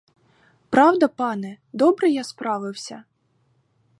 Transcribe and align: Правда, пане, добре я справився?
Правда, 0.69 1.07
пане, 1.07 1.57
добре 1.73 2.07
я 2.09 2.23
справився? 2.23 3.03